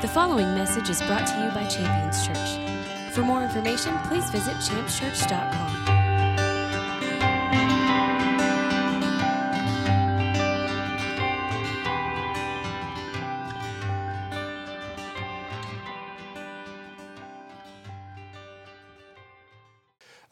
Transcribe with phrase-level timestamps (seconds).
[0.00, 3.12] The following message is brought to you by Champions Church.
[3.12, 5.88] For more information, please visit championschurch.com.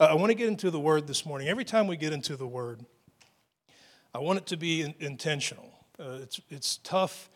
[0.01, 1.49] Uh, I want to get into the word this morning.
[1.49, 2.87] Every time we get into the word,
[4.15, 5.75] I want it to be in- intentional.
[6.01, 7.29] Uh, it's, it's tough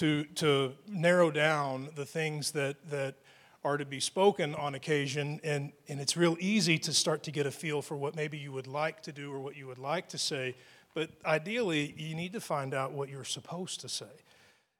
[0.00, 3.16] to, to narrow down the things that, that
[3.62, 7.44] are to be spoken on occasion, and, and it's real easy to start to get
[7.44, 10.08] a feel for what maybe you would like to do or what you would like
[10.08, 10.56] to say.
[10.94, 14.06] But ideally, you need to find out what you're supposed to say.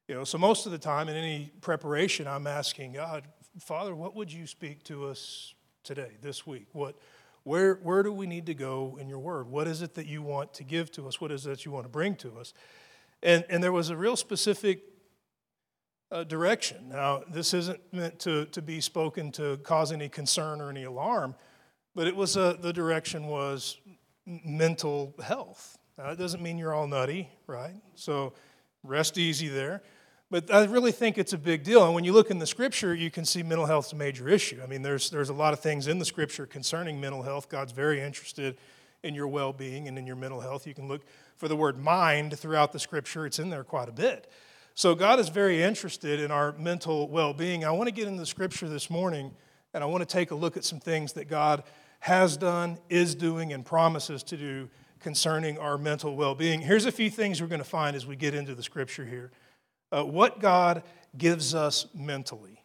[0.09, 3.25] You know, so most of the time in any preparation, I'm asking God,
[3.59, 5.53] Father, what would you speak to us
[5.85, 6.69] today, this week?
[6.73, 6.97] What,
[7.43, 9.51] where, where do we need to go in your word?
[9.51, 11.21] What is it that you want to give to us?
[11.21, 12.55] What is it that you want to bring to us?
[13.23, 14.85] And, and there was a real specific
[16.13, 16.89] uh, direction.
[16.89, 21.35] Now, this isn't meant to, to be spoken to cause any concern or any alarm,
[21.95, 23.79] but it was a, the direction was
[24.27, 25.79] mental health.
[25.97, 27.75] Now, it doesn't mean you're all nutty, right?
[27.95, 28.33] So
[28.83, 29.83] rest easy there.
[30.31, 31.85] But I really think it's a big deal.
[31.85, 34.61] And when you look in the scripture, you can see mental health's a major issue.
[34.63, 37.49] I mean, there's, there's a lot of things in the scripture concerning mental health.
[37.49, 38.57] God's very interested
[39.03, 40.69] in your well being and in your mental health.
[40.69, 41.03] You can look
[41.37, 44.31] for the word mind throughout the scripture, it's in there quite a bit.
[44.81, 47.67] So, God is very interested in our mental well being.
[47.67, 49.31] I want to get into the scripture this morning,
[49.75, 51.65] and I want to take a look at some things that God
[51.99, 56.63] has done, is doing, and promises to do concerning our mental well being.
[56.63, 59.31] Here's a few things we're going to find as we get into the scripture here
[59.93, 60.83] uh, what God
[61.19, 62.65] gives us mentally.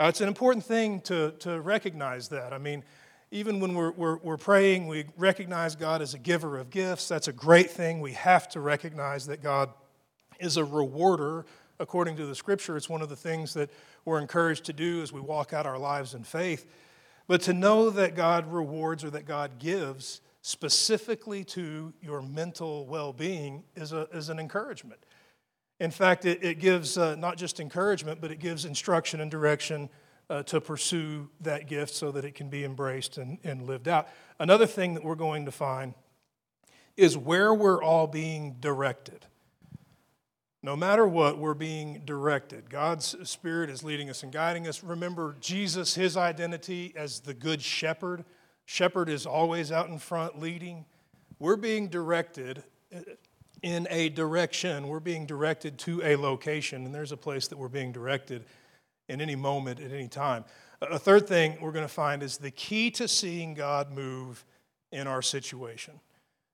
[0.00, 2.52] Uh, it's an important thing to, to recognize that.
[2.52, 2.82] I mean,
[3.30, 7.06] even when we're, we're, we're, praying, we recognize God as a giver of gifts.
[7.06, 8.00] That's a great thing.
[8.00, 9.70] We have to recognize that God
[10.40, 11.46] is a rewarder
[11.78, 12.76] according to the scripture.
[12.76, 13.70] It's one of the things that
[14.04, 16.66] we're encouraged to do as we walk out our lives in faith.
[17.26, 23.12] But to know that God rewards or that God gives specifically to your mental well
[23.12, 25.00] being is, a, is an encouragement.
[25.80, 29.90] In fact, it, it gives uh, not just encouragement, but it gives instruction and direction
[30.30, 34.08] uh, to pursue that gift so that it can be embraced and, and lived out.
[34.38, 35.94] Another thing that we're going to find
[36.96, 39.26] is where we're all being directed.
[40.66, 42.68] No matter what, we're being directed.
[42.68, 44.82] God's Spirit is leading us and guiding us.
[44.82, 48.24] Remember Jesus, his identity as the good shepherd.
[48.64, 50.84] Shepherd is always out in front leading.
[51.38, 52.98] We're being directed uh,
[53.62, 54.88] in a direction.
[54.88, 58.44] We're being directed to a location, and there's a place that we're being directed
[59.08, 60.44] in any moment, at any time.
[60.82, 64.44] A third thing we're going to find is the key to seeing God move
[64.90, 66.00] in our situation.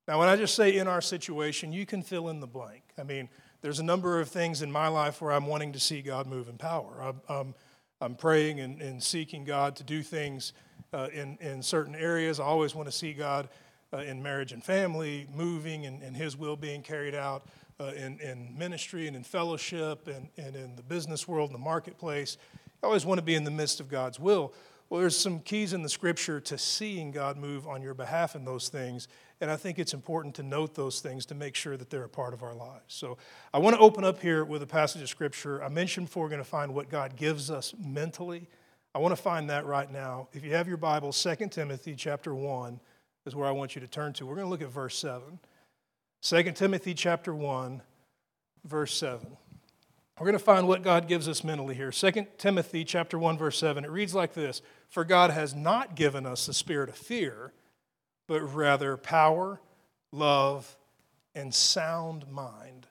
[0.06, 2.82] Now, when I just say in our situation, you can fill in the blank.
[2.98, 3.30] I mean,
[3.62, 6.48] there's a number of things in my life where I'm wanting to see God move
[6.48, 7.14] in power.
[7.28, 7.54] I'm,
[8.00, 10.52] I'm, praying and, and, seeking God to do things
[10.92, 12.40] uh, in, in certain areas.
[12.40, 13.48] I always want to see God
[13.92, 17.46] uh, in marriage and family, moving and, and His will being carried out
[17.78, 21.64] uh, in, in ministry and in fellowship and, and in the business world and the
[21.64, 22.38] marketplace.
[22.82, 24.52] I always want to be in the midst of God's will.
[24.90, 28.44] Well, there's some keys in the scripture to seeing God move on your behalf in
[28.44, 29.08] those things.
[29.42, 32.08] And I think it's important to note those things to make sure that they're a
[32.08, 32.84] part of our lives.
[32.94, 33.18] So
[33.52, 35.60] I want to open up here with a passage of scripture.
[35.64, 38.46] I mentioned before we're going to find what God gives us mentally.
[38.94, 40.28] I want to find that right now.
[40.32, 42.78] If you have your Bible, 2 Timothy chapter 1
[43.26, 44.26] is where I want you to turn to.
[44.26, 45.40] We're going to look at verse 7.
[46.22, 47.82] 2 Timothy chapter 1,
[48.64, 49.26] verse 7.
[50.20, 51.90] We're going to find what God gives us mentally here.
[51.90, 53.84] 2 Timothy chapter 1 verse 7.
[53.84, 57.52] It reads like this: "For God has not given us the spirit of fear,
[58.26, 59.60] but rather power,
[60.10, 60.76] love,
[61.34, 62.86] and sound mind."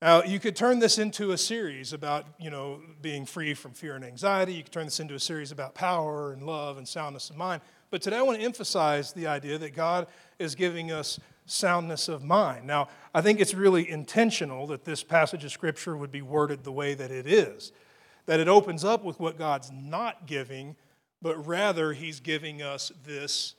[0.00, 3.96] Now, you could turn this into a series about, you know, being free from fear
[3.96, 4.54] and anxiety.
[4.54, 7.62] You could turn this into a series about power and love and soundness of mind.
[7.90, 10.06] But today I want to emphasize the idea that God
[10.38, 12.64] is giving us soundness of mind.
[12.64, 16.70] Now, I think it's really intentional that this passage of Scripture would be worded the
[16.70, 17.72] way that it is,
[18.26, 20.76] that it opens up with what God's not giving,
[21.20, 23.54] but rather He's giving us this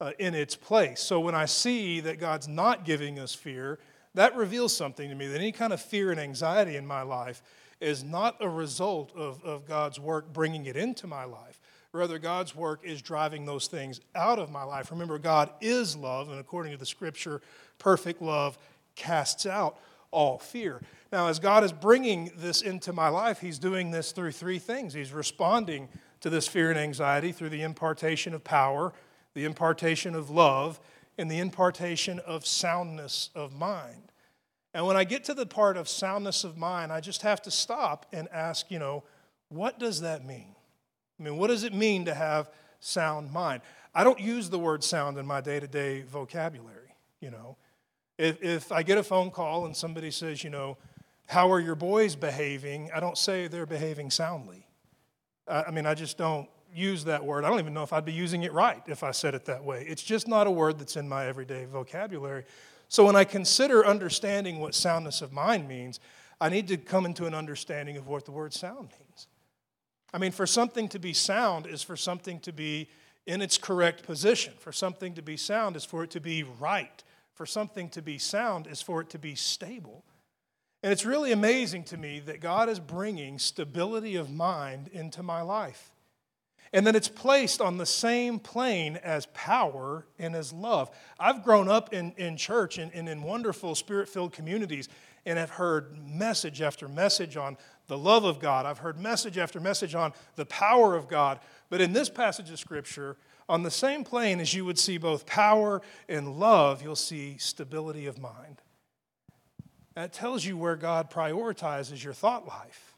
[0.00, 1.00] uh, in its place.
[1.00, 3.78] So when I see that God's not giving us fear,
[4.14, 7.42] that reveals something to me that any kind of fear and anxiety in my life
[7.80, 11.60] is not a result of, of God's work bringing it into my life
[11.94, 14.90] Rather, God's work is driving those things out of my life.
[14.90, 17.40] Remember, God is love, and according to the scripture,
[17.78, 18.58] perfect love
[18.96, 19.78] casts out
[20.10, 20.82] all fear.
[21.12, 24.92] Now, as God is bringing this into my life, He's doing this through three things.
[24.92, 25.88] He's responding
[26.20, 28.92] to this fear and anxiety through the impartation of power,
[29.34, 30.80] the impartation of love,
[31.18, 34.12] and the impartation of soundness of mind.
[34.72, 37.50] And when I get to the part of soundness of mind, I just have to
[37.50, 39.04] stop and ask, you know,
[39.48, 40.56] what does that mean?
[41.18, 42.50] I mean, what does it mean to have
[42.80, 43.62] sound mind?
[43.94, 47.56] I don't use the word sound in my day to day vocabulary, you know.
[48.18, 50.76] If, if I get a phone call and somebody says, you know,
[51.26, 52.90] how are your boys behaving?
[52.92, 54.66] I don't say they're behaving soundly.
[55.46, 57.44] I mean, I just don't use that word.
[57.44, 59.64] I don't even know if I'd be using it right if I said it that
[59.64, 59.84] way.
[59.88, 62.44] It's just not a word that's in my everyday vocabulary.
[62.88, 66.00] So when I consider understanding what soundness of mind means,
[66.40, 69.28] I need to come into an understanding of what the word sound means.
[70.12, 72.88] I mean, for something to be sound is for something to be
[73.26, 74.54] in its correct position.
[74.58, 77.02] For something to be sound is for it to be right.
[77.32, 80.04] For something to be sound is for it to be stable.
[80.82, 85.40] And it's really amazing to me that God is bringing stability of mind into my
[85.40, 85.93] life.
[86.74, 90.90] And then it's placed on the same plane as power and as love.
[91.20, 94.88] I've grown up in, in church and, and in wonderful spirit filled communities
[95.24, 97.56] and have heard message after message on
[97.86, 98.66] the love of God.
[98.66, 101.38] I've heard message after message on the power of God.
[101.70, 103.16] But in this passage of Scripture,
[103.48, 108.06] on the same plane as you would see both power and love, you'll see stability
[108.06, 108.62] of mind.
[109.94, 112.96] That tells you where God prioritizes your thought life.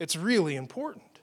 [0.00, 1.13] It's really important.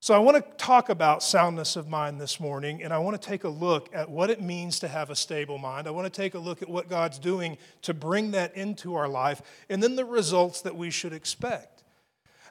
[0.00, 3.28] So, I want to talk about soundness of mind this morning, and I want to
[3.28, 5.88] take a look at what it means to have a stable mind.
[5.88, 9.08] I want to take a look at what God's doing to bring that into our
[9.08, 11.82] life, and then the results that we should expect.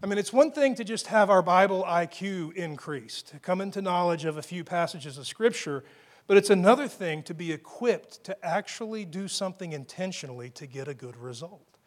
[0.04, 3.82] I mean, it's one thing to just have our Bible IQ increased, to come into
[3.82, 5.86] knowledge of a few passages of Scripture,
[6.28, 10.94] but it's another thing to be equipped to actually do something intentionally to get a
[10.94, 11.78] good result.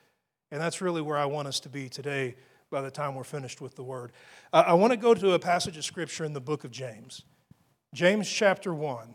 [0.50, 2.36] And that's really where I want us to be today
[2.70, 4.12] by the time we're finished with the word.
[4.52, 7.22] I want to go to a passage of scripture in the book of James,
[7.92, 9.14] James chapter 1.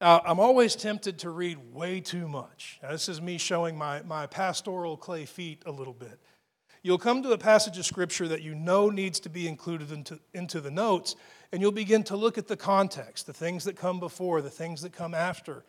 [0.00, 2.78] Now, I'm always tempted to read way too much.
[2.82, 6.20] Now, this is me showing my, my pastoral clay feet a little bit.
[6.82, 10.20] You'll come to a passage of scripture that you know needs to be included into,
[10.34, 11.16] into the notes,
[11.50, 14.82] and you'll begin to look at the context, the things that come before, the things
[14.82, 15.64] that come after.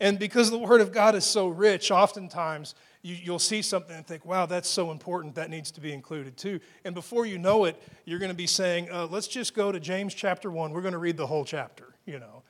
[0.00, 4.06] And because the Word of God is so rich, oftentimes you, will see something and
[4.06, 6.60] think, wow, that's so important, that needs to be included too.
[6.84, 9.80] And before you know it, you're going to be saying, uh, let's just go to
[9.80, 10.72] James chapter 1.
[10.72, 12.42] We're going to read the whole chapter, you know.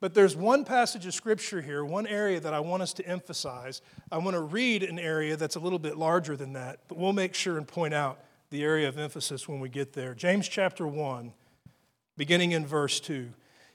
[0.00, 3.80] But there's one passage of scripture here, one area that I want us to emphasize.
[4.12, 7.14] I want to read an area that's a little bit larger than that, but we'll
[7.14, 8.18] make sure and point out
[8.50, 10.14] the area of emphasis when we get there.
[10.14, 11.32] James chapter 1,
[12.18, 13.30] beginning in verse 2.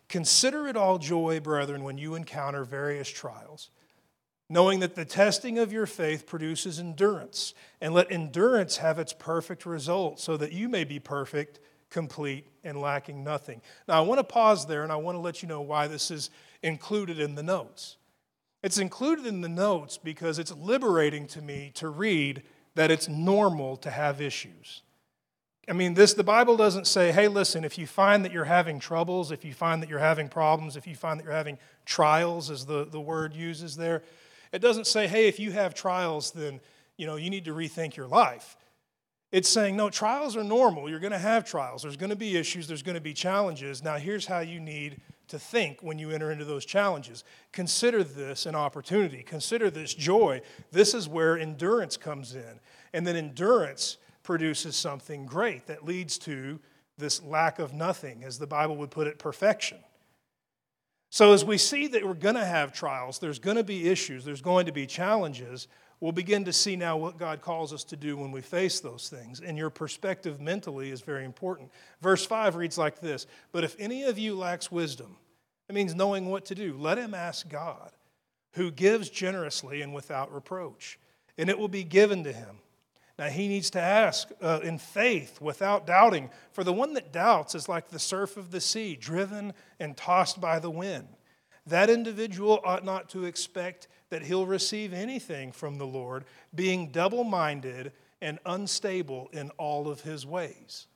[0.08, 3.72] Consider it all joy, brethren, when you encounter various trials
[4.50, 7.54] knowing that the testing of your faith produces endurance.
[7.80, 11.60] And let endurance have its perfect result, so that you may be perfect,
[11.90, 13.62] complete, and lacking nothing.
[13.88, 16.12] Now, I want to pause there and I want to let you know why this
[16.12, 16.30] is
[16.64, 17.98] included in the notes.
[18.62, 22.44] It's included in the notes because it's liberating to me to read
[22.76, 24.82] that it's normal to have issues.
[25.70, 28.80] I mean, this the Bible doesn't say, hey, listen, if you find that you're having
[28.80, 32.50] troubles, if you find that you're having problems, if you find that you're having trials,
[32.50, 34.02] as the, the word uses there,
[34.52, 36.60] it doesn't say, hey, if you have trials, then
[36.98, 38.58] you know you need to rethink your life.
[39.32, 40.90] It's saying, no, trials are normal.
[40.90, 41.84] You're going to have trials.
[41.84, 42.68] There's going to be issues.
[42.68, 43.84] There's going to be challenges.
[43.84, 47.24] Now, here's how you need to think when you enter into those challenges.
[47.52, 49.22] Consider this an opportunity.
[49.22, 50.42] Consider this joy.
[50.72, 52.60] This is where endurance comes in.
[52.94, 56.60] And then endurance produces something great that leads to
[56.98, 59.78] this lack of nothing, as the Bible would put it, perfection.
[61.12, 64.24] So, as we see that we're going to have trials, there's going to be issues,
[64.24, 65.68] there's going to be challenges,
[66.00, 69.10] we'll begin to see now what God calls us to do when we face those
[69.10, 69.42] things.
[69.42, 71.72] And your perspective mentally is very important.
[72.02, 75.18] Verse 5 reads like this But if any of you lacks wisdom,
[75.68, 77.92] it means knowing what to do, let him ask God,
[78.54, 81.00] who gives generously and without reproach,
[81.38, 82.58] and it will be given to him.
[83.20, 86.30] Now, he needs to ask uh, in faith without doubting.
[86.54, 90.40] For the one that doubts is like the surf of the sea, driven and tossed
[90.40, 91.10] by the wind.
[91.66, 96.24] That individual ought not to expect that he'll receive anything from the Lord,
[96.56, 100.88] being double minded and unstable in all of his ways.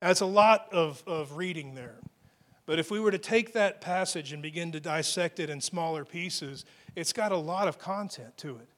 [0.00, 2.00] That's a lot of, of reading there.
[2.64, 6.06] But if we were to take that passage and begin to dissect it in smaller
[6.06, 6.64] pieces,
[6.96, 8.68] it's got a lot of content to it.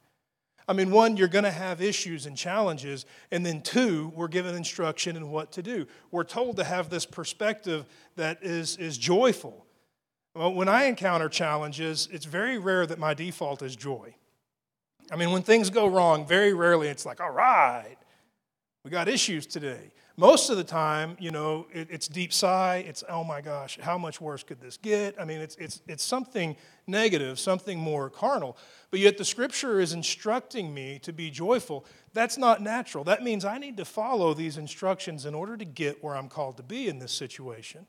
[0.71, 3.05] I mean, one, you're going to have issues and challenges.
[3.29, 5.85] And then two, we're given instruction in what to do.
[6.11, 7.85] We're told to have this perspective
[8.15, 9.65] that is, is joyful.
[10.33, 14.15] Well, when I encounter challenges, it's very rare that my default is joy.
[15.11, 17.97] I mean, when things go wrong, very rarely it's like, all right,
[18.85, 19.91] we got issues today.
[20.17, 22.83] Most of the time, you know, it, it's deep sigh.
[22.87, 25.15] It's, oh my gosh, how much worse could this get?
[25.19, 28.57] I mean, it's, it's, it's something negative, something more carnal.
[28.89, 31.85] But yet the scripture is instructing me to be joyful.
[32.13, 33.03] That's not natural.
[33.05, 36.57] That means I need to follow these instructions in order to get where I'm called
[36.57, 37.87] to be in this situation.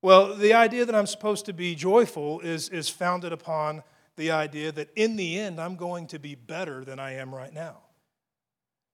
[0.00, 3.82] Well, the idea that I'm supposed to be joyful is, is founded upon
[4.16, 7.52] the idea that in the end, I'm going to be better than I am right
[7.52, 7.83] now.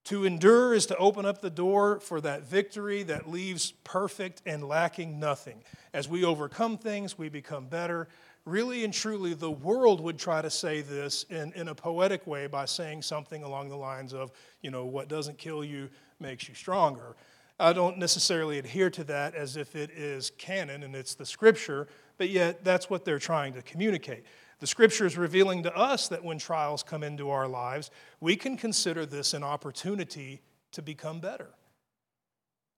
[0.04, 4.66] To endure is to open up the door for that victory that leaves perfect and
[4.66, 5.62] lacking nothing.
[5.92, 8.08] As we overcome things, we become better.
[8.46, 12.46] Really and truly, the world would try to say this in, in a poetic way
[12.46, 16.54] by saying something along the lines of, you know, what doesn't kill you makes you
[16.54, 17.14] stronger.
[17.58, 21.88] I don't necessarily adhere to that as if it is canon and it's the scripture,
[22.16, 24.24] but yet that's what they're trying to communicate.
[24.60, 27.90] The scripture is revealing to us that when trials come into our lives,
[28.20, 31.48] we can consider this an opportunity to become better.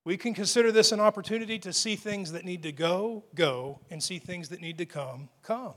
[0.04, 4.02] We can consider this an opportunity to see things that need to go, go, and
[4.02, 5.74] see things that need to come, come.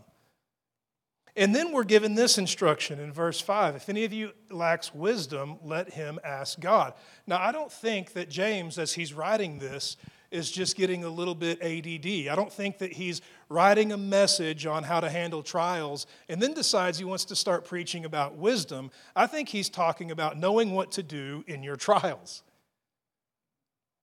[1.35, 5.57] And then we're given this instruction in verse 5 if any of you lacks wisdom,
[5.63, 6.93] let him ask God.
[7.27, 9.97] Now, I don't think that James, as he's writing this,
[10.35, 12.27] is just getting a little bit ADD.
[12.29, 16.53] I don't think that he's writing a message on how to handle trials and then
[16.53, 18.91] decides he wants to start preaching about wisdom.
[19.15, 22.43] I think he's talking about knowing what to do in your trials.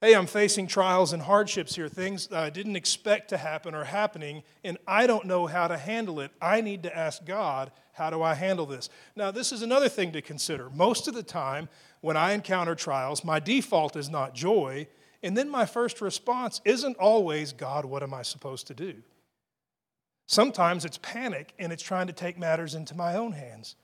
[0.01, 4.43] Hey, I'm facing trials and hardships here, things I didn't expect to happen are happening,
[4.65, 6.33] and I don't know how to handle it.
[6.41, 8.89] I need to ask God, how do I handle this?
[9.15, 10.71] Now, this is another thing to consider.
[10.71, 11.69] Most of the time,
[12.01, 14.89] when I encounter trials, my default is not joy,
[15.23, 18.97] and then my first response isn't always, God, what am I supposed to do?
[20.27, 23.77] Sometimes it's panic and it's trying to take matters into my own hands.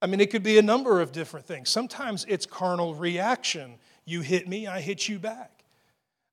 [0.00, 1.70] I mean, it could be a number of different things.
[1.70, 3.76] Sometimes it's carnal reaction.
[4.04, 5.64] You hit me, I hit you back.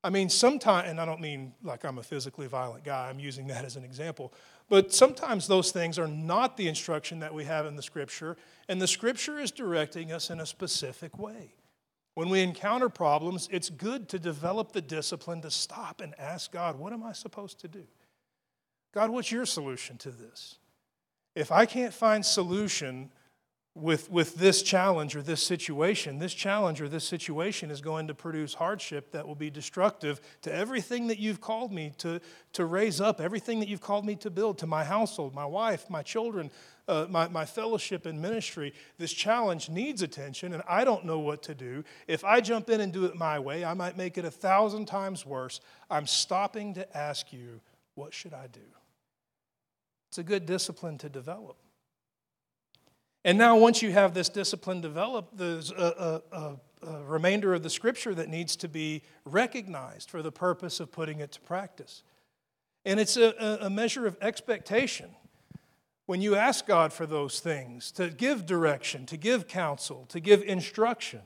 [0.04, 3.46] I mean, sometimes, and I don't mean like I'm a physically violent guy, I'm using
[3.48, 4.32] that as an example,
[4.68, 8.36] but sometimes those things are not the instruction that we have in the scripture,
[8.68, 11.54] and the scripture is directing us in a specific way.
[12.14, 16.78] When we encounter problems, it's good to develop the discipline to stop and ask God,
[16.78, 17.84] what am I supposed to do?
[18.92, 20.58] God, what's your solution to this?
[21.34, 23.10] If I can't find solution
[23.74, 28.14] with, with this challenge or this situation, this challenge or this situation is going to
[28.14, 32.20] produce hardship that will be destructive to everything that you've called me to,
[32.52, 35.88] to raise up, everything that you've called me to build, to my household, my wife,
[35.88, 36.50] my children,
[36.86, 38.74] uh, my, my fellowship and ministry.
[38.98, 41.82] This challenge needs attention, and I don't know what to do.
[42.06, 44.84] If I jump in and do it my way, I might make it a thousand
[44.84, 45.60] times worse.
[45.90, 47.62] I'm stopping to ask you,
[47.94, 48.60] what should I do?
[50.10, 51.56] It's a good discipline to develop.
[53.24, 56.56] And now, once you have this discipline developed, there's a, a, a,
[56.88, 61.20] a, remainder of the scripture that needs to be recognized for the purpose of putting
[61.20, 62.02] it to practice.
[62.84, 65.10] And it's a, measure of expectation.
[66.06, 70.42] When you ask God for those things, to give direction, to give counsel, to give
[70.42, 71.20] instruction,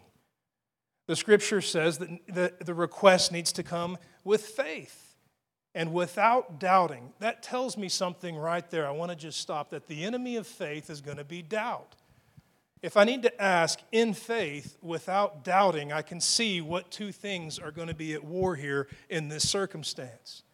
[1.06, 5.05] the scripture says that the, the request needs to come with faith
[5.76, 7.12] and without doubting.
[7.18, 8.88] That tells me something right there.
[8.88, 11.96] I want to just stop that the enemy of faith is going to be doubt.
[12.80, 17.58] If I need to ask in faith without doubting, I can see what two things
[17.58, 20.44] are going to be at war here in this circumstance.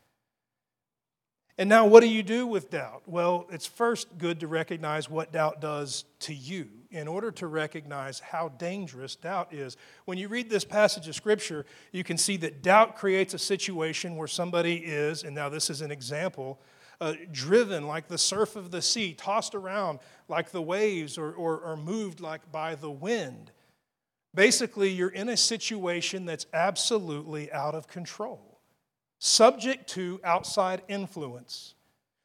[1.59, 3.03] And now, what do you do with doubt?
[3.07, 8.21] Well, it's first good to recognize what doubt does to you in order to recognize
[8.21, 9.77] how dangerous doubt is.
[10.05, 14.17] When you read this passage of Scripture, you can see that doubt creates a situation
[14.17, 16.61] where somebody is, and now this is an example,
[17.01, 21.59] uh, driven like the surf of the sea, tossed around like the waves, or, or,
[21.59, 23.51] or moved like by the wind.
[24.35, 28.52] Basically, you're in a situation that's absolutely out of control,
[29.25, 31.75] subject to outside influence.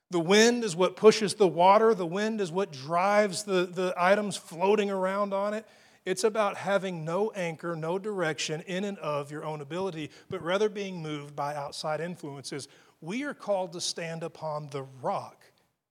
[0.10, 4.36] The wind is what pushes the water, the wind is what drives the, the items
[4.36, 5.68] floating around on it.
[6.06, 10.70] It's about having no anchor, no direction in and of your own ability, but rather
[10.70, 12.68] being moved by outside influences.
[13.00, 15.44] We are called to stand upon the rock,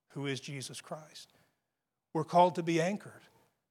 [0.08, 1.34] who is Jesus Christ.
[2.14, 3.12] We're called to be anchored,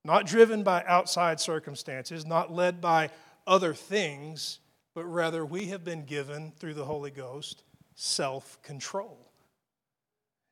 [0.05, 3.09] not driven by outside circumstances, not led by
[3.45, 4.59] other things,
[4.95, 9.19] but rather we have been given through the Holy Ghost self control.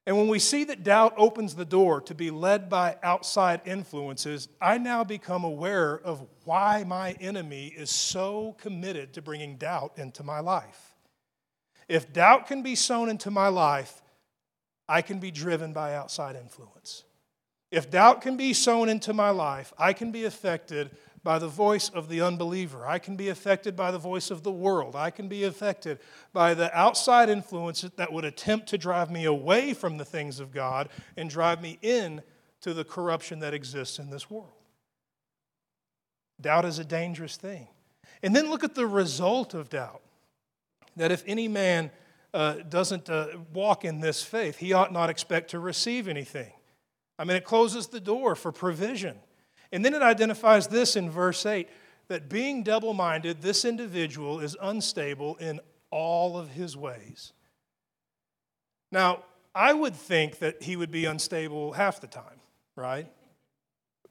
[0.05, 4.49] And when we see that doubt opens the door to be led by outside influences,
[4.61, 10.21] I now become aware of why my enemy is so committed to bringing doubt into
[10.21, 10.93] my life.
[11.87, 14.01] If doubt can be sown into my life,
[14.89, 17.05] I can be driven by outside influence.
[17.71, 20.91] If doubt can be sown into my life, I can be affected
[21.23, 22.85] by the voice of the unbeliever.
[22.85, 24.95] I can be affected by the voice of the world.
[24.95, 25.99] I can be affected
[26.33, 30.51] by the outside influences that would attempt to drive me away from the things of
[30.51, 32.21] God and drive me in
[32.61, 34.51] to the corruption that exists in this world.
[36.41, 37.67] Doubt is a dangerous thing.
[38.21, 40.01] And then look at the result of doubt.
[40.95, 41.91] That if any man
[42.33, 46.51] uh, doesn't uh, walk in this faith, he ought not expect to receive anything.
[47.17, 49.19] I mean, it closes the door for provision.
[49.73, 51.67] And then it identifies this in verse 8
[52.07, 57.33] that being double minded, this individual is unstable in all of his ways.
[58.91, 59.23] Now,
[59.55, 62.39] I would think that he would be unstable half the time,
[62.75, 63.11] right?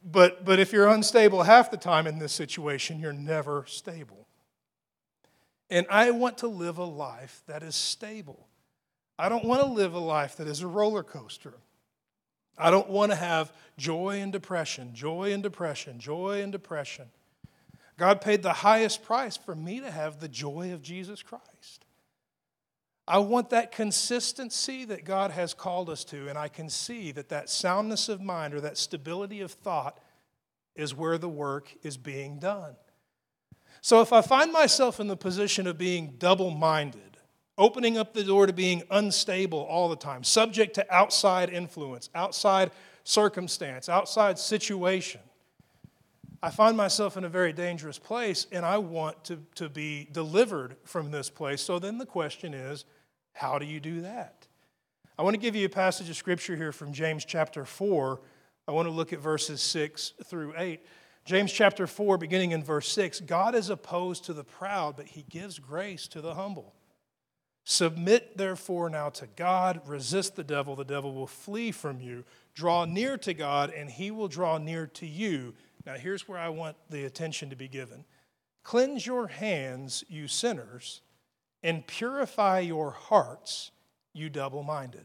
[0.04, 4.26] But, but if you're unstable half the time in this situation, you're never stable.
[5.70, 8.48] And I want to live a life that is stable.
[9.16, 11.54] I don't want to live a life that is a roller coaster.
[12.58, 17.06] I don't want to have joy and depression, joy and depression, joy and depression.
[17.98, 21.84] God paid the highest price for me to have the joy of Jesus Christ.
[23.06, 27.28] I want that consistency that God has called us to, and I can see that
[27.30, 29.98] that soundness of mind or that stability of thought
[30.76, 32.76] is where the work is being done.
[33.80, 37.11] So if I find myself in the position of being double minded,
[37.58, 42.70] opening up the door to being unstable all the time, subject to outside influence, outside
[43.04, 45.20] circumstance, outside situation.
[46.42, 50.76] I find myself in a very dangerous place and I want to, to be delivered
[50.84, 51.62] from this place.
[51.62, 52.84] So then the question is,
[53.32, 54.46] how do you do that?
[55.18, 58.20] I want to give you a passage of scripture here from James chapter 4.
[58.66, 60.80] I want to look at verses 6 through 8.
[61.24, 65.24] James chapter 4, beginning in verse 6 God is opposed to the proud, but he
[65.28, 66.74] gives grace to the humble.
[67.64, 72.24] Submit therefore now to God, resist the devil, the devil will flee from you.
[72.54, 75.54] Draw near to God, and he will draw near to you.
[75.86, 78.04] Now, here's where I want the attention to be given
[78.62, 81.02] Cleanse your hands, you sinners,
[81.62, 83.70] and purify your hearts,
[84.12, 85.04] you double minded.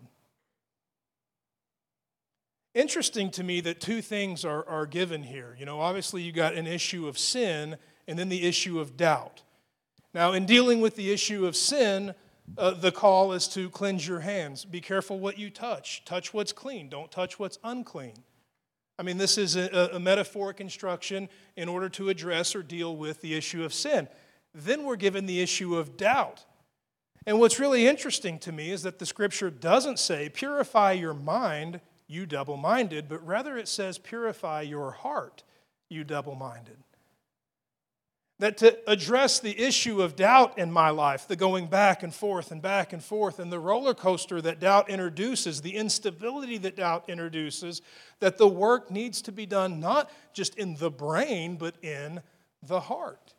[2.74, 5.56] Interesting to me that two things are, are given here.
[5.60, 9.42] You know, obviously, you got an issue of sin and then the issue of doubt.
[10.14, 12.14] Now, in dealing with the issue of sin,
[12.58, 14.66] uh, the call is to cleanse your hands.
[14.66, 16.04] Be careful what you touch.
[16.06, 18.24] Touch what's clean, don't touch what's unclean.
[19.00, 23.22] I mean, this is a, a metaphoric instruction in order to address or deal with
[23.22, 24.08] the issue of sin.
[24.56, 26.46] Then we're given the issue of doubt.
[27.28, 31.80] And what's really interesting to me is that the scripture doesn't say, purify your mind,
[32.08, 35.44] you double minded, but rather it says, purify your heart,
[35.90, 36.78] you double minded
[38.40, 42.52] that to address the issue of doubt in my life, the going back and forth
[42.52, 47.06] and back and forth, and the roller coaster that doubt introduces, the instability that doubt
[47.08, 47.82] introduces,
[48.20, 52.22] that the work needs to be done not just in the brain, but in
[52.62, 53.34] the heart.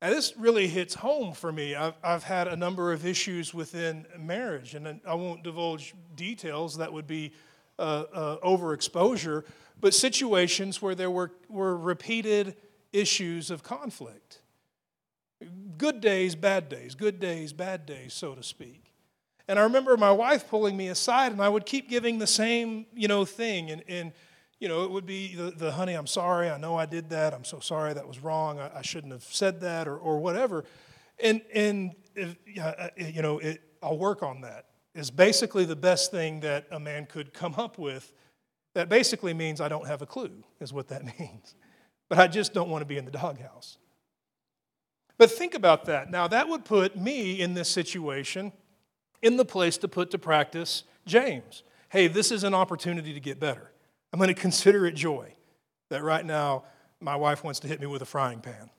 [0.00, 1.74] Now, this really hits home for me.
[1.74, 6.92] I've, I've had a number of issues within marriage, and I won't divulge details that
[6.92, 7.32] would be
[7.78, 9.44] uh, uh, overexposure,
[9.80, 12.56] but situations where there were, were repeated
[12.92, 14.40] issues of conflict.
[15.78, 18.92] Good days, bad days, good days, bad days, so to speak.
[19.48, 22.86] And I remember my wife pulling me aside, and I would keep giving the same,
[22.94, 23.70] you know, thing.
[23.70, 24.12] And, and
[24.60, 27.32] you know, it would be the, the, honey, I'm sorry, I know I did that,
[27.32, 30.64] I'm so sorry, that was wrong, I, I shouldn't have said that, or, or whatever.
[31.18, 36.10] And, and if, uh, you know, it, I'll work on that, is basically the best
[36.10, 38.12] thing that a man could come up with.
[38.74, 41.54] That basically means I don't have a clue, is what that means
[42.10, 43.78] but I just don't want to be in the doghouse.
[45.16, 46.10] But think about that.
[46.10, 48.52] Now, that would put me in this situation
[49.22, 51.62] in the place to put to practice James.
[51.88, 53.70] Hey, this is an opportunity to get better.
[54.12, 55.34] I'm going to consider it joy
[55.88, 56.64] that right now
[57.00, 58.70] my wife wants to hit me with a frying pan.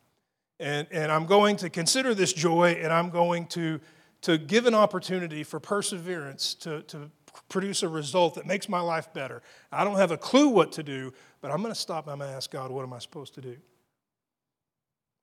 [0.60, 3.80] And, and I'm going to consider this joy and I'm going to,
[4.24, 7.10] to give an opportunity for perseverance to, to
[7.50, 9.42] produce a result that makes my life better.
[9.72, 12.20] I don't have a clue what to do, but I'm going to stop and I'm
[12.20, 13.58] going to ask God, what am I supposed to do?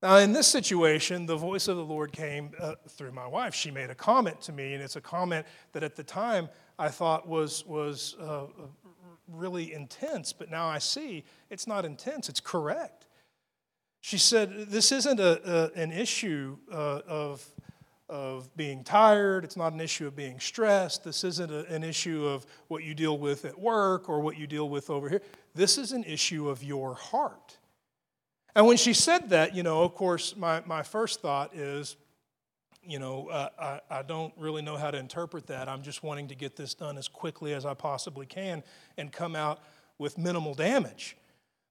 [0.01, 3.53] Now, in this situation, the voice of the Lord came uh, through my wife.
[3.53, 6.89] She made a comment to me, and it's a comment that at the time I
[6.89, 8.47] thought was, was uh,
[9.27, 13.07] really intense, but now I see it's not intense, it's correct.
[14.01, 17.45] She said, This isn't a, a an issue uh, of
[18.09, 19.45] of being tired.
[19.45, 21.05] It's not an issue of being stressed.
[21.05, 24.47] This isn't a, an issue of what you deal with at work or what you
[24.47, 25.23] deal with over here.
[25.55, 27.59] This is an issue of your heart.
[28.55, 31.97] And when she said that, you know, of course, my, my first thought is,
[32.83, 33.49] you know, uh,
[33.91, 35.69] I, I don't really know how to interpret that.
[35.69, 38.63] I'm just wanting to get this done as quickly as I possibly can
[38.97, 39.61] and come out
[39.99, 41.17] with minimal damage.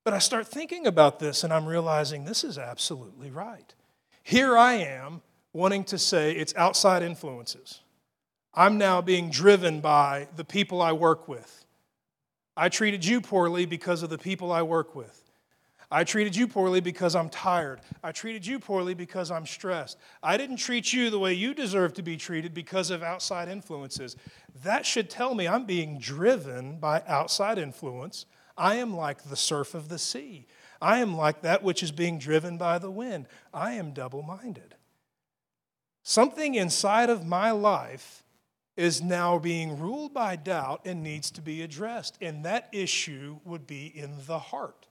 [0.03, 3.73] But I start thinking about this and I'm realizing this is absolutely right.
[4.21, 5.21] Here I am
[5.57, 7.81] wanting to say it's outside influences.
[8.53, 11.65] I'm now being driven by the people I work with.
[12.55, 15.31] I treated you poorly because of the people I work with.
[15.89, 17.81] I treated you poorly because I'm tired.
[18.03, 19.97] I treated you poorly because I'm stressed.
[20.21, 24.15] I didn't treat you the way you deserve to be treated because of outside influences.
[24.63, 28.27] That should tell me I'm being driven by outside influence.
[28.55, 30.45] I am like the surf of the sea.
[30.79, 33.25] I am like that which is being driven by the wind.
[33.51, 34.75] I am double minded.
[36.09, 38.23] Something inside of my life
[38.77, 42.17] is now being ruled by doubt and needs to be addressed.
[42.21, 44.87] And that issue would be in the heart.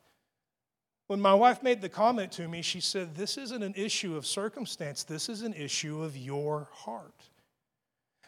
[1.07, 4.26] When my wife made the comment to me, she said, This isn't an issue of
[4.26, 7.31] circumstance, this is an issue of your heart.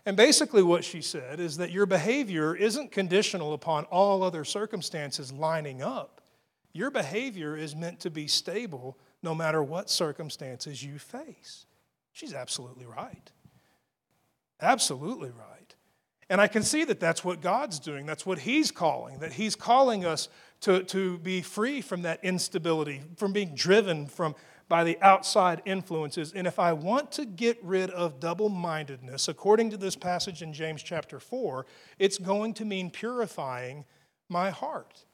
[0.07, 5.31] And basically, what she said is that your behavior isn't conditional upon all other circumstances
[5.31, 6.23] lining up.
[6.73, 11.67] Your behavior is meant to be stable no matter what circumstances you face.
[12.19, 13.31] She's absolutely right.
[14.61, 15.77] Absolutely right.
[16.29, 18.07] And I can see that that's what God's doing.
[18.07, 20.29] That's what He's calling, that He's calling us
[20.63, 24.35] to, to be free from that instability, from being driven from,
[24.69, 26.33] by the outside influences.
[26.33, 30.53] And if I want to get rid of double mindedness, according to this passage in
[30.53, 31.67] James chapter 4,
[32.01, 33.85] it's going to mean purifying
[34.29, 35.05] my heart.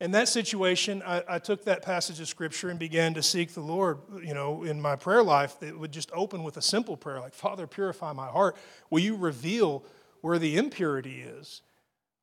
[0.00, 3.60] In that situation, I, I, took that passage of scripture and began to seek the
[3.60, 3.98] Lord.
[4.24, 7.34] You know, in my prayer life, it would just open with a simple prayer like,
[7.34, 8.56] Father, purify my heart.
[8.88, 9.84] Will you reveal
[10.22, 11.60] where the impurity is?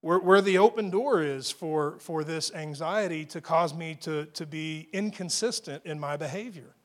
[0.01, 4.45] where, where the open door is for, for this anxiety to cause me to, to
[4.45, 6.75] be inconsistent in my behavior.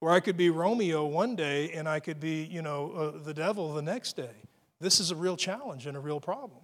[0.00, 3.34] Where I could be Romeo one day and I could be, you know, uh, the
[3.34, 4.34] devil the next day.
[4.80, 6.62] This is a real challenge and a real problem.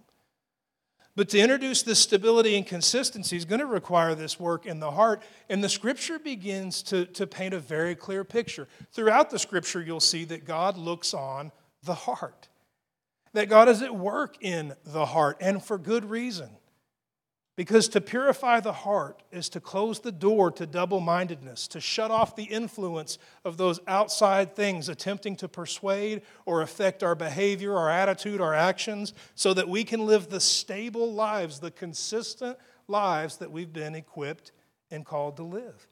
[1.16, 4.92] But to introduce this stability and consistency is going to require this work in the
[4.92, 5.22] heart.
[5.48, 8.68] And the scripture begins to, to paint a very clear picture.
[8.92, 11.50] Throughout the scripture, you'll see that God looks on
[11.82, 12.48] the heart
[13.36, 16.48] that God is at work in the heart, and for good reason.
[17.56, 22.10] Because to purify the heart is to close the door to double mindedness, to shut
[22.10, 23.16] off the influence
[23.46, 29.14] of those outside things attempting to persuade or affect our behavior, our attitude, our actions,
[29.34, 34.52] so that we can live the stable lives, the consistent lives that we've been equipped
[34.90, 35.88] and called to live.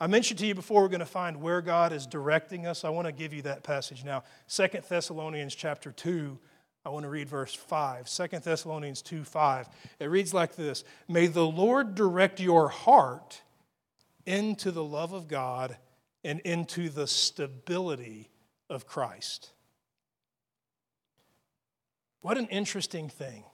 [0.00, 2.82] I mentioned to you before we're going to find where God is directing us.
[2.82, 4.24] I want to give you that passage now.
[4.46, 6.38] Second Thessalonians chapter 2
[6.84, 9.68] I want to read verse 5, 2 Thessalonians 2 5.
[10.00, 13.40] It reads like this May the Lord direct your heart
[14.26, 15.76] into the love of God
[16.22, 18.30] and into the stability
[18.68, 19.50] of Christ.
[22.20, 23.44] What an interesting thing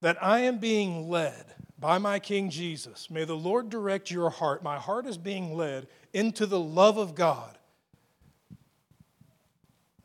[0.00, 1.44] that I am being led
[1.78, 3.10] by my King Jesus.
[3.10, 4.62] May the Lord direct your heart.
[4.62, 7.58] My heart is being led into the love of God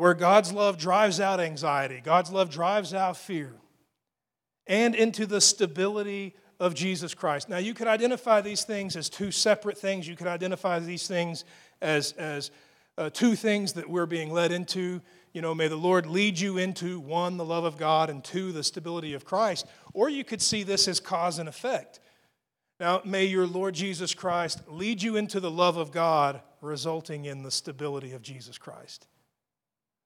[0.01, 3.53] where God's love drives out anxiety, God's love drives out fear,
[4.65, 7.49] and into the stability of Jesus Christ.
[7.49, 10.07] Now, you could identify these things as two separate things.
[10.07, 11.45] You could identify these things
[11.83, 12.49] as, as
[12.97, 15.03] uh, two things that we're being led into.
[15.33, 18.51] You know, may the Lord lead you into one, the love of God, and two,
[18.51, 19.67] the stability of Christ.
[19.93, 21.99] Or you could see this as cause and effect.
[22.79, 27.43] Now, may your Lord Jesus Christ lead you into the love of God, resulting in
[27.43, 29.05] the stability of Jesus Christ.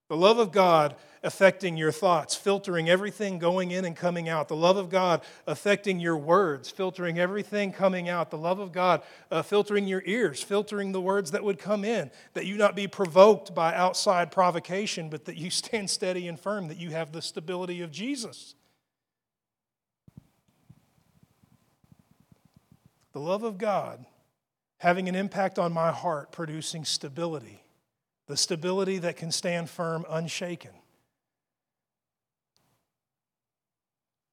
[0.08, 4.48] The love of God affecting your thoughts, filtering everything going in and coming out.
[4.48, 8.30] The love of God affecting your words, filtering everything coming out.
[8.30, 12.12] The love of God uh, filtering your ears, filtering the words that would come in.
[12.34, 16.68] That you not be provoked by outside provocation, but that you stand steady and firm,
[16.68, 18.54] that you have the stability of Jesus.
[23.14, 24.06] The love of God
[24.78, 27.65] having an impact on my heart, producing stability
[28.28, 30.72] the stability that can stand firm unshaken.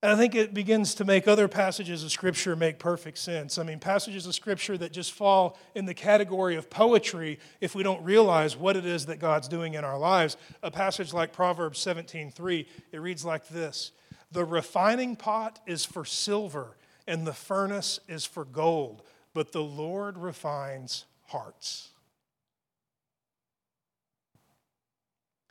[0.02, 3.57] And I think it begins to make other passages of Scripture make perfect sense.
[3.57, 7.85] I mean, passages of Scripture that just fall in the category of poetry if we
[7.85, 10.37] don't realize what it is that God's doing in our lives.
[10.64, 13.92] A passage like Proverbs 17:3, it reads like this:
[14.33, 16.76] "The refining pot is for silver,
[17.07, 19.02] and the furnace is for gold,
[19.35, 21.90] but the Lord refines hearts."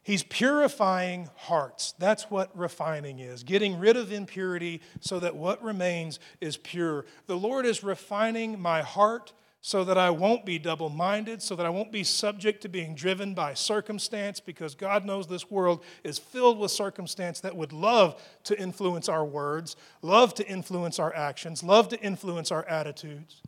[0.04, 1.94] He's purifying hearts.
[2.00, 7.06] That's what refining is getting rid of impurity so that what remains is pure.
[7.28, 9.32] The Lord is refining my heart
[9.64, 12.96] so that I won't be double minded, so that I won't be subject to being
[12.96, 18.20] driven by circumstance, because God knows this world is filled with circumstance that would love
[18.46, 23.44] to influence our words, love to influence our actions, love to influence our attitudes.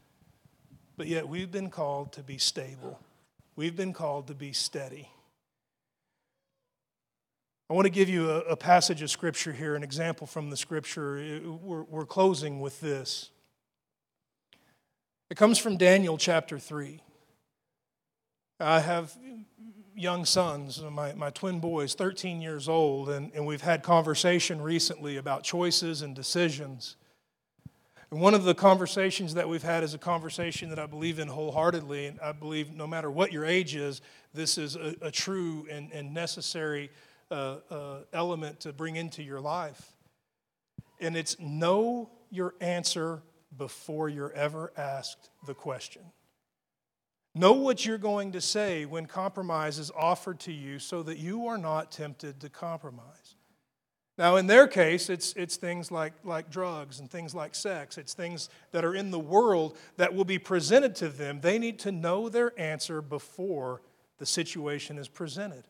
[0.97, 2.99] But yet we've been called to be stable,
[3.55, 5.09] we've been called to be steady.
[7.69, 10.58] I want to give you a, a passage of Scripture here, an example from the
[10.58, 11.41] Scripture.
[11.62, 13.30] We're, we're closing with this.
[15.30, 17.02] It comes from Daniel chapter 3.
[18.60, 19.15] I have
[19.95, 25.15] young sons, my, my twin boys, 13 years old, and, and we've had conversation recently
[25.15, 26.97] about choices and decisions.
[28.12, 31.30] And one of the conversations that we've had is a conversation that I believe in
[31.30, 34.02] wholeheartedly, and I believe no matter what your age is,
[34.34, 36.91] this is a, a true and, and necessary
[37.31, 39.91] uh, uh, element to bring into your life.
[40.99, 43.21] And it's know your answer
[43.55, 46.01] before you're ever asked the question.
[47.36, 51.47] Know what you're going to say when compromise is offered to you so that you
[51.47, 53.36] are not tempted to compromise.
[54.17, 57.97] Now, in their case, it's, it's things like, like drugs and things like sex.
[57.97, 61.41] It's things that are in the world that will be presented to them.
[61.41, 63.81] They need to know their answer before
[64.19, 65.63] the situation is presented.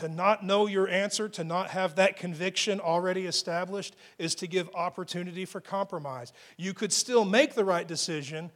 [0.00, 4.70] To not know your answer, to not have that conviction already established, is to give
[4.74, 6.32] opportunity for compromise.
[6.56, 8.50] You could still make the right decision,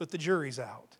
[0.00, 0.96] but the jury's out.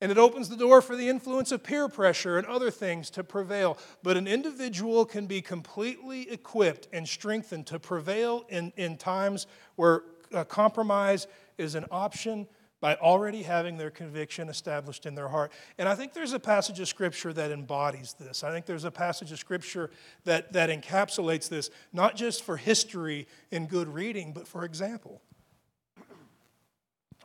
[0.00, 3.22] And it opens the door for the influence of peer pressure and other things to
[3.22, 3.78] prevail.
[4.02, 10.02] But an individual can be completely equipped and strengthened to prevail in, in times where
[10.34, 12.48] uh, compromise is an option
[12.80, 15.52] by already having their conviction established in their heart.
[15.78, 18.42] And I think there's a passage of Scripture that embodies this.
[18.42, 19.90] I think there's a passage of Scripture
[20.24, 25.20] that, that encapsulates this, not just for history and good reading, but for example.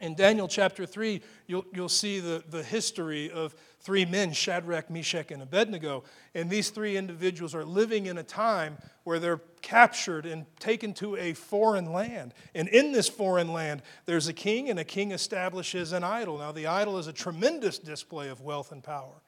[0.01, 5.31] In Daniel chapter 3, you'll, you'll see the, the history of three men, Shadrach, Meshach,
[5.31, 6.03] and Abednego.
[6.33, 11.15] And these three individuals are living in a time where they're captured and taken to
[11.15, 12.33] a foreign land.
[12.53, 16.39] And in this foreign land, there's a king, and a king establishes an idol.
[16.39, 19.21] Now, the idol is a tremendous display of wealth and power.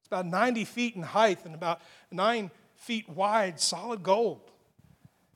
[0.00, 1.80] It's about 90 feet in height and about
[2.12, 4.52] nine feet wide, solid gold.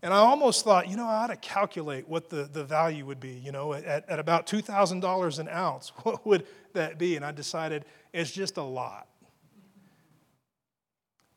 [0.03, 3.21] And I almost thought, you know, I ought to calculate what the, the value would
[3.21, 3.41] be.
[3.45, 7.17] You know, at, at about $2,000 an ounce, what would that be?
[7.17, 9.07] And I decided it's just a lot.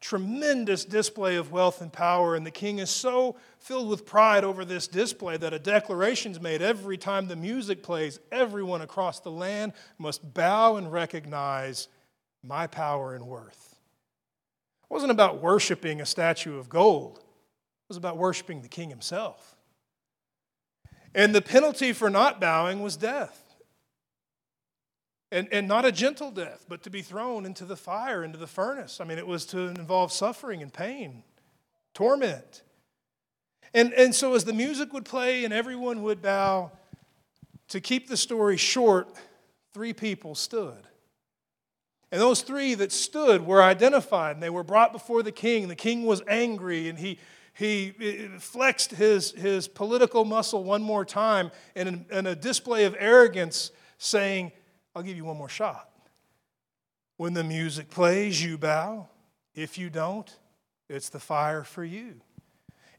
[0.02, 4.64] Tremendous display of wealth and power, and the king is so filled with pride over
[4.64, 8.20] this display that a declaration is made every time the music plays.
[8.32, 11.88] Everyone across the land must bow and recognize
[12.44, 13.78] my power and worth.
[14.84, 17.25] It wasn't about worshiping a statue of gold
[17.88, 19.56] was about worshiping the king himself.
[21.14, 23.42] And the penalty for not bowing was death.
[25.32, 28.48] And, and not a gentle death, but to be thrown into the fire, into the
[28.48, 29.00] furnace.
[29.02, 31.24] I mean, it was to involve suffering and pain,
[31.94, 32.62] torment.
[33.74, 36.72] And, and so, as the music would play and everyone would bow,
[37.70, 39.10] to keep the story short,
[39.74, 40.88] three people stood.
[42.12, 45.68] And those three that stood were identified and they were brought before the king.
[45.68, 47.20] The king was angry and he,
[47.56, 47.92] he
[48.38, 54.52] flexed his, his political muscle one more time in, in a display of arrogance, saying,
[54.94, 55.90] I'll give you one more shot.
[57.16, 59.08] When the music plays, you bow.
[59.54, 60.30] If you don't,
[60.90, 62.20] it's the fire for you.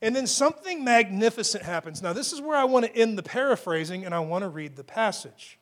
[0.01, 2.01] And then something magnificent happens.
[2.01, 4.77] Now, this is where I want to end the paraphrasing and I want to read
[4.77, 5.59] the passage.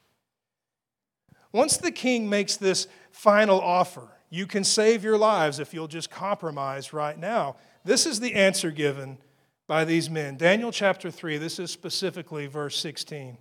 [1.52, 6.10] Once the king makes this final offer, you can save your lives if you'll just
[6.10, 7.56] compromise right now.
[7.84, 9.18] This is the answer given
[9.66, 10.36] by these men.
[10.36, 13.38] Daniel chapter 3, this is specifically verse 16.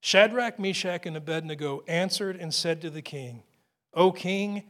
[0.00, 3.42] Shadrach, Meshach, and Abednego answered and said to the king,
[3.94, 4.64] O king,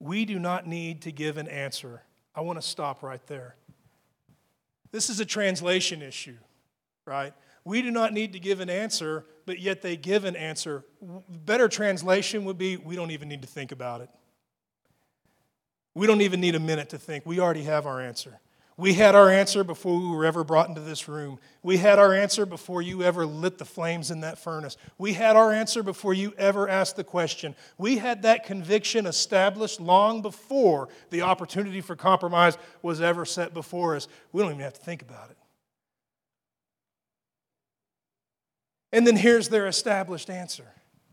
[0.00, 2.02] we do not need to give an answer.
[2.34, 3.56] I want to stop right there.
[4.90, 6.36] This is a translation issue,
[7.04, 7.34] right?
[7.64, 10.84] We do not need to give an answer, but yet they give an answer.
[11.28, 14.10] Better translation would be we don't even need to think about it.
[15.94, 17.26] We don't even need a minute to think.
[17.26, 18.40] We already have our answer.
[18.78, 21.38] We had our answer before we were ever brought into this room.
[21.62, 24.78] We had our answer before you ever lit the flames in that furnace.
[24.96, 27.54] We had our answer before you ever asked the question.
[27.76, 33.94] We had that conviction established long before the opportunity for compromise was ever set before
[33.94, 34.08] us.
[34.32, 35.36] We don't even have to think about it.
[38.90, 40.66] And then here's their established answer.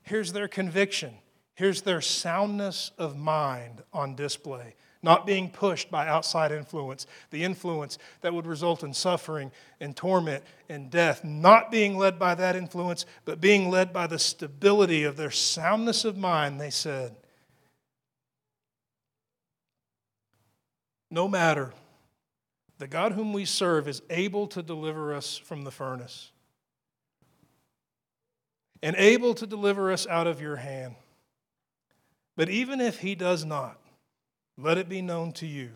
[0.04, 1.13] Here's their conviction.
[1.60, 4.76] Here's their soundness of mind on display.
[5.02, 10.43] not being pushed by outside influence, the influence that would result in suffering and torment
[10.69, 15.17] and death, not being led by that influence, but being led by the stability of
[15.17, 17.15] their soundness of mind, they said,
[21.12, 21.74] No matter,
[22.78, 26.32] the God whom we serve is able to deliver us from the furnace
[28.82, 30.95] and able to deliver us out of your hand.
[32.39, 33.82] But even if he does not,
[34.58, 35.71] let it be known to you,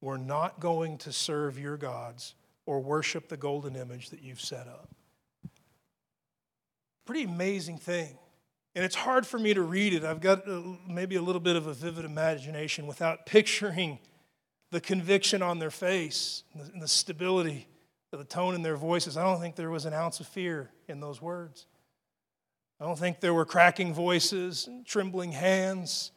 [0.00, 2.34] we're not going to serve your gods
[2.64, 4.88] or worship the golden image that you've set up.
[7.04, 8.16] Pretty amazing thing.
[8.74, 10.02] And it's hard for me to read it.
[10.02, 10.44] I've got
[10.88, 13.98] maybe a little bit of a vivid imagination without picturing
[14.70, 17.68] the conviction on their face and the stability
[18.10, 19.18] of the tone in their voices.
[19.18, 21.66] I don't think there was an ounce of fear in those words.
[22.80, 26.12] I don't think there were cracking voices and trembling hands.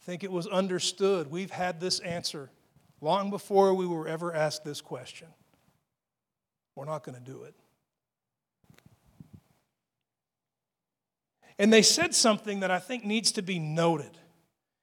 [0.00, 1.30] I think it was understood.
[1.30, 2.50] We've had this answer
[3.00, 5.28] long before we were ever asked this question.
[6.74, 7.54] We're not going to do it.
[11.56, 14.18] And they said something that I think needs to be noted.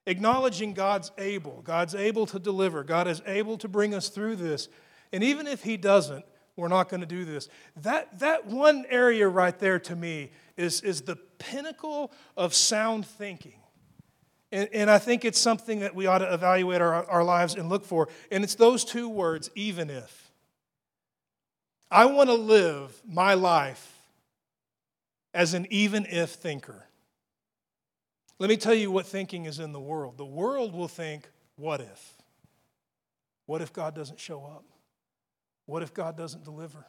[0.06, 4.70] Acknowledging God's able, God's able to deliver, God is able to bring us through this.
[5.12, 6.24] And even if He doesn't,
[6.58, 7.48] we're not going to do this.
[7.78, 13.60] That, that one area right there to me is, is the pinnacle of sound thinking.
[14.52, 17.70] And, and I think it's something that we ought to evaluate our, our lives and
[17.70, 18.10] look for.
[18.32, 20.32] And it's those two words, even if.
[21.92, 24.00] I want to live my life
[25.34, 26.86] as an even if thinker.
[28.40, 30.18] Let me tell you what thinking is in the world.
[30.18, 32.14] The world will think, what if?
[33.46, 34.66] What if God doesn't show up?
[35.68, 36.88] What if God doesn't deliver?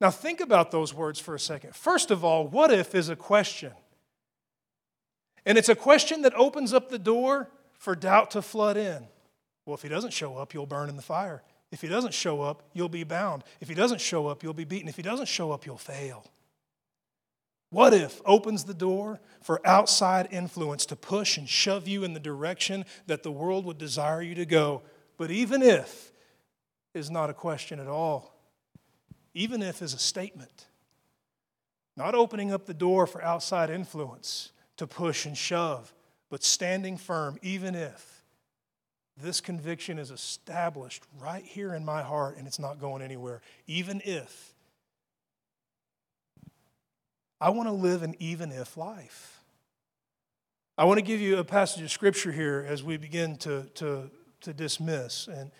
[0.00, 1.74] Now, think about those words for a second.
[1.74, 3.72] First of all, what if is a question.
[5.44, 9.06] And it's a question that opens up the door for doubt to flood in.
[9.66, 11.42] Well, if he doesn't show up, you'll burn in the fire.
[11.70, 13.44] If he doesn't show up, you'll be bound.
[13.60, 14.88] If he doesn't show up, you'll be beaten.
[14.88, 16.24] If he doesn't show up, you'll fail.
[17.70, 22.20] What if opens the door for outside influence to push and shove you in the
[22.20, 24.82] direction that the world would desire you to go?
[25.16, 26.12] But even if
[26.94, 28.34] is not a question at all
[29.34, 30.66] even if is a statement.
[31.96, 35.92] Not opening up the door for outside influence to push and shove,
[36.30, 38.22] but standing firm, even if
[39.16, 43.42] this conviction is established right here in my heart and it's not going anywhere.
[43.66, 44.54] Even if
[47.40, 49.40] I want to live an even if life.
[50.76, 54.10] I want to give you a passage of scripture here as we begin to, to,
[54.40, 55.28] to dismiss.
[55.28, 55.52] And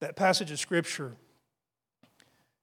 [0.00, 1.16] that passage of scripture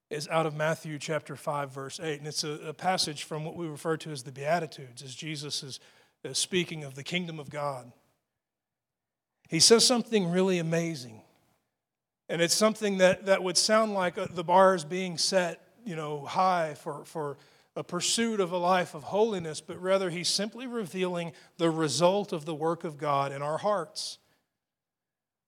[0.09, 2.19] is out of Matthew chapter 5, verse 8.
[2.19, 5.63] And it's a, a passage from what we refer to as the Beatitudes, as Jesus
[5.63, 5.79] is,
[6.23, 7.91] is speaking of the kingdom of God.
[9.49, 11.21] He says something really amazing.
[12.29, 15.95] And it's something that, that would sound like uh, the bar is being set, you
[15.95, 17.37] know, high for, for
[17.75, 22.45] a pursuit of a life of holiness, but rather he's simply revealing the result of
[22.45, 24.19] the work of God in our hearts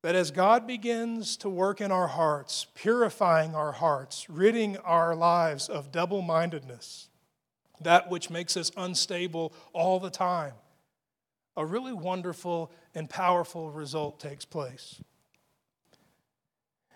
[0.05, 5.67] that as God begins to work in our hearts, purifying our hearts, ridding our lives
[5.67, 7.09] of double mindedness,
[7.81, 10.53] that which makes us unstable all the time,
[11.57, 15.01] a really wonderful and powerful result takes place.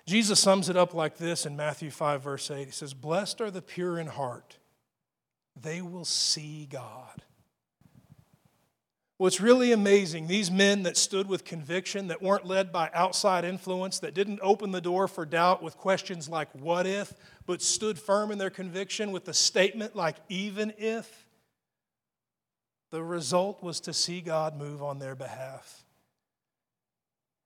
[0.05, 2.65] Jesus sums it up like this in Matthew 5, verse 8.
[2.67, 4.59] He says, Blessed are the pure in heart,
[5.59, 7.23] they will see God.
[9.19, 13.99] What's really amazing, these men that stood with conviction, that weren't led by outside influence,
[13.99, 17.13] that didn't open the door for doubt with questions like, what if,
[17.45, 21.25] but stood firm in their conviction with a statement like, even if,
[22.91, 25.83] the result was to see God move on their behalf.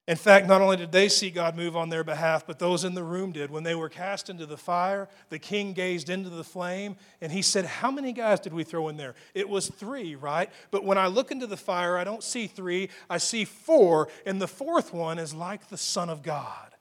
[0.06, 2.94] In fact, not only did they see God move on their behalf, but those in
[2.94, 3.50] the room did.
[3.50, 7.40] When they were cast into the fire, the king gazed into the flame and he
[7.40, 9.14] said, How many guys did we throw in there?
[9.32, 10.50] It was three, right?
[10.70, 14.42] But when I look into the fire, I don't see three, I see four, and
[14.42, 16.74] the fourth one is like the Son of God.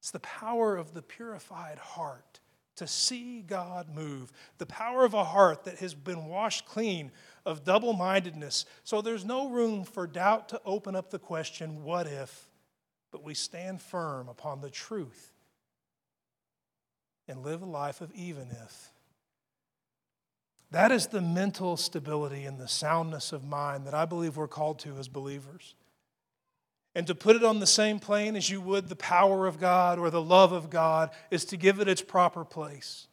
[0.00, 2.40] It's the power of the purified heart
[2.78, 7.12] to see God move, the power of a heart that has been washed clean
[7.44, 8.64] of double mindedness.
[8.84, 12.48] So there's no room for doubt to open up the question, what if?
[13.10, 15.32] But we stand firm upon the truth
[17.26, 18.90] and live a life of even if.
[20.70, 24.78] That is the mental stability and the soundness of mind that I believe we're called
[24.80, 25.74] to as believers.
[26.94, 29.98] And to put it on the same plane as you would the power of God
[29.98, 33.06] or the love of God is to give it its proper place.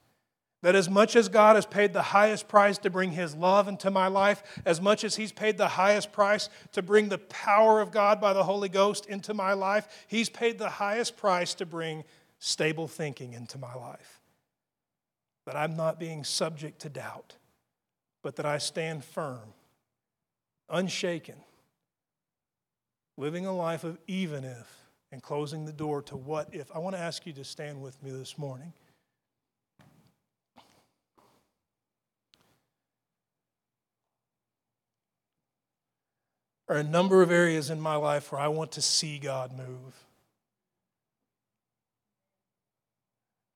[0.61, 3.91] That as much as God has paid the highest price to bring His love into
[3.91, 7.91] my life, as much as He's paid the highest price to bring the power of
[7.91, 12.03] God by the Holy Ghost into my life, He's paid the highest price to bring
[12.39, 14.21] stable thinking into my life.
[15.45, 17.35] That I'm not being subject to doubt,
[18.23, 19.53] but that I stand firm,
[20.67, 21.35] unshaken,
[23.17, 26.69] living a life of even if and closing the door to what if.
[26.75, 28.73] I want to ask you to stand with me this morning.
[36.67, 39.55] There are a number of areas in my life where I want to see God
[39.55, 40.05] move.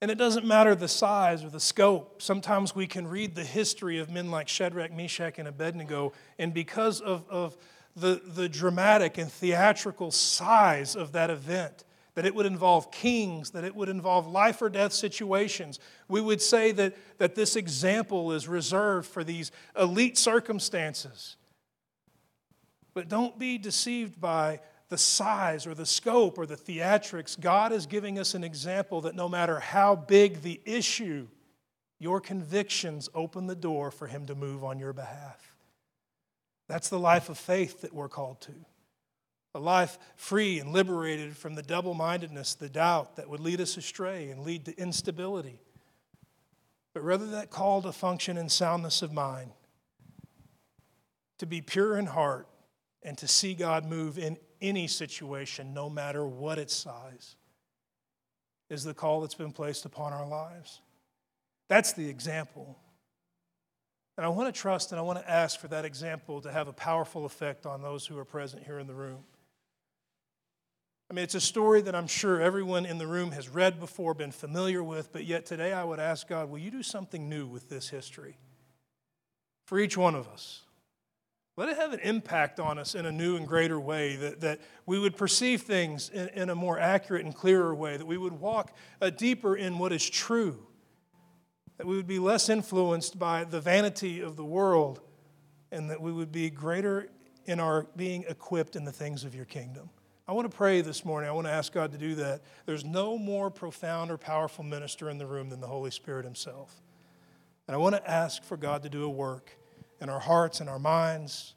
[0.01, 2.21] And it doesn't matter the size or the scope.
[2.21, 7.01] Sometimes we can read the history of men like Shadrach, Meshach, and Abednego, and because
[7.01, 7.57] of, of
[7.95, 11.83] the, the dramatic and theatrical size of that event,
[12.15, 16.41] that it would involve kings, that it would involve life or death situations, we would
[16.41, 21.35] say that, that this example is reserved for these elite circumstances.
[22.93, 24.59] But don't be deceived by
[24.89, 27.39] the size or the scope or the theatrics.
[27.39, 31.27] God is giving us an example that no matter how big the issue,
[31.99, 35.48] your convictions open the door for Him to move on your behalf.
[36.69, 38.53] That's the life of faith that we're called to.
[39.55, 43.75] A life free and liberated from the double mindedness, the doubt that would lead us
[43.75, 45.59] astray and lead to instability.
[46.93, 49.51] But rather, that call to function in soundness of mind,
[51.39, 52.47] to be pure in heart,
[53.01, 57.35] and to see God move in any situation, no matter what its size,
[58.69, 60.81] is the call that's been placed upon our lives.
[61.67, 62.77] That's the example.
[64.19, 66.67] And I want to trust and I want to ask for that example to have
[66.67, 69.19] a powerful effect on those who are present here in the room.
[71.09, 74.13] I mean, it's a story that I'm sure everyone in the room has read before,
[74.13, 77.47] been familiar with, but yet today I would ask God, will you do something new
[77.47, 78.35] with this history
[79.63, 80.63] for each one of us?
[81.55, 84.59] Let it have an impact on us in a new and greater way, that, that
[84.85, 88.33] we would perceive things in, in a more accurate and clearer way, that we would
[88.33, 90.67] walk a deeper in what is true,
[91.79, 94.99] that we would be less influenced by the vanity of the world,
[95.71, 97.07] and that we would be greater
[97.45, 99.89] in our being equipped in the things of your kingdom.
[100.27, 101.29] I want to pray this morning.
[101.29, 102.41] I want to ask God to do that.
[102.65, 106.81] There's no more profound or powerful minister in the room than the Holy Spirit Himself.
[107.65, 109.57] And I want to ask for God to do a work
[110.01, 111.55] in our hearts and our minds,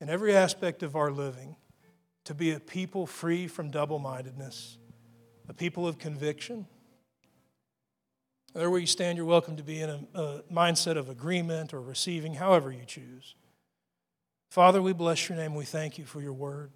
[0.00, 1.56] in every aspect of our living,
[2.24, 4.78] to be a people free from double mindedness,
[5.50, 6.66] a people of conviction.
[8.54, 11.82] There where you stand, you're welcome to be in a, a mindset of agreement or
[11.82, 13.34] receiving, however you choose.
[14.48, 15.56] Father, we bless your name.
[15.56, 16.70] We thank you for your word.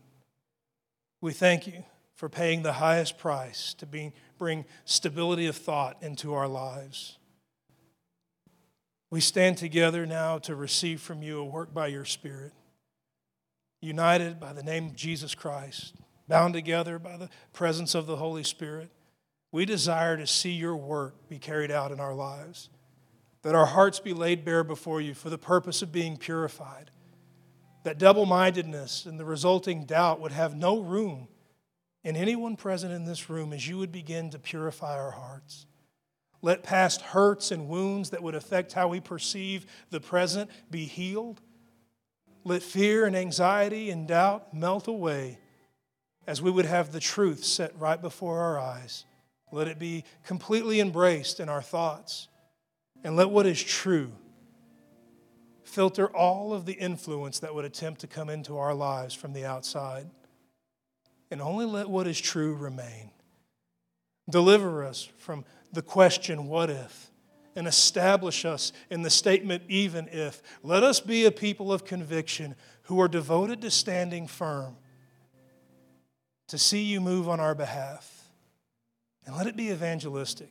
[1.20, 1.84] We thank you
[2.16, 7.16] for paying the highest price to be, bring stability of thought into our lives.
[9.10, 12.52] We stand together now to receive from you a work by your Spirit,
[13.80, 15.94] united by the name of Jesus Christ,
[16.26, 18.90] bound together by the presence of the Holy Spirit.
[19.50, 22.68] We desire to see your work be carried out in our lives,
[23.42, 26.90] that our hearts be laid bare before you for the purpose of being purified,
[27.84, 31.28] that double mindedness and the resulting doubt would have no room
[32.04, 35.66] in anyone present in this room as you would begin to purify our hearts.
[36.40, 41.40] Let past hurts and wounds that would affect how we perceive the present be healed.
[42.44, 45.38] Let fear and anxiety and doubt melt away
[46.26, 49.04] as we would have the truth set right before our eyes.
[49.52, 52.28] Let it be completely embraced in our thoughts.
[53.04, 54.12] And let what is true
[55.68, 59.44] filter all of the influence that would attempt to come into our lives from the
[59.44, 60.08] outside.
[61.30, 63.10] And only let what is true remain.
[64.30, 67.10] Deliver us from the question, what if?
[67.54, 70.42] And establish us in the statement, even if.
[70.62, 74.76] Let us be a people of conviction who are devoted to standing firm
[76.48, 78.17] to see you move on our behalf.
[79.28, 80.48] And let it be evangelistic.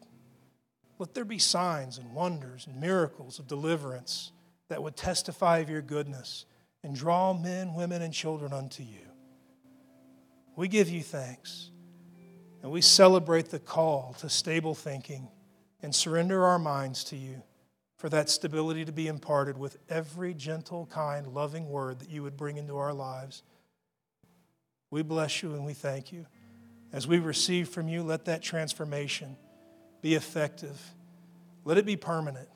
[0.99, 4.31] Let there be signs and wonders and miracles of deliverance
[4.69, 6.45] that would testify of your goodness
[6.83, 8.99] and draw men, women, and children unto you.
[10.55, 11.71] We give you thanks.
[12.61, 15.27] And we celebrate the call to stable thinking
[15.81, 17.41] and surrender our minds to you
[17.97, 22.37] for that stability to be imparted with every gentle, kind, loving word that you would
[22.37, 23.41] bring into our lives.
[24.91, 26.27] We bless you and we thank you.
[26.93, 29.37] As we receive from you, let that transformation
[30.01, 30.79] be effective.
[31.65, 32.49] Let it be permanent.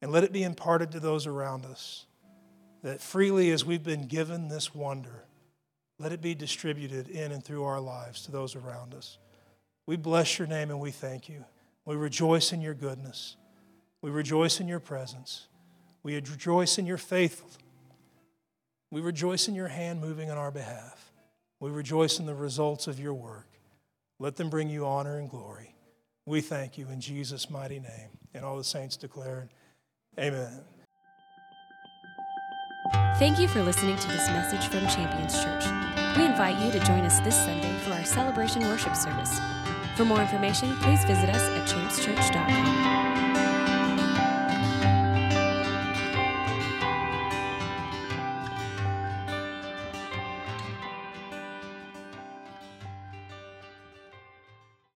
[0.00, 2.06] And let it be imparted to those around us.
[2.82, 5.24] That freely as we've been given this wonder,
[5.98, 9.18] let it be distributed in and through our lives to those around us.
[9.86, 11.44] We bless your name and we thank you.
[11.84, 13.36] We rejoice in your goodness.
[14.00, 15.48] We rejoice in your presence.
[16.02, 17.58] We rejoice in your faithfulness.
[18.90, 21.07] We rejoice in your hand moving on our behalf.
[21.60, 23.48] We rejoice in the results of your work.
[24.18, 25.74] Let them bring you honor and glory.
[26.26, 28.10] We thank you in Jesus' mighty name.
[28.34, 29.48] And all the saints declared,
[30.18, 30.60] Amen.
[33.18, 35.64] Thank you for listening to this message from Champions Church.
[36.16, 39.38] We invite you to join us this Sunday for our celebration worship service.
[39.96, 43.07] For more information, please visit us at championschurch.com.